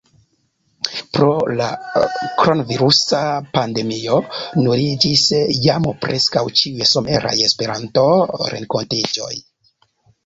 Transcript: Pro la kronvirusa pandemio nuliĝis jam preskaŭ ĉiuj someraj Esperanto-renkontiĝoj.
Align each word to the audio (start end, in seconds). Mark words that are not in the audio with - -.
Pro 1.17 1.27
la 1.57 1.65
kronvirusa 2.39 3.19
pandemio 3.57 4.17
nuliĝis 4.63 5.27
jam 5.67 5.87
preskaŭ 6.07 6.45
ĉiuj 6.63 6.89
someraj 6.95 7.37
Esperanto-renkontiĝoj. 7.51 9.33